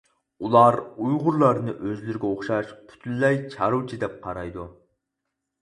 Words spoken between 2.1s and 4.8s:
ئوخشاش پۈتۈنلەي چارۋىچى دەپ قارايدۇ.